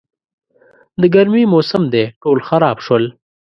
[1.01, 3.03] د ګرمي موسم دی، ټول خراب شول.